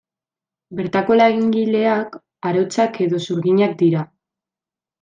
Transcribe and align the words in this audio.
Bertako 0.79 1.17
langileak 1.19 2.17
arotzak 2.53 2.99
edo 3.07 3.21
zurginak 3.29 3.77
dira. 3.85 4.05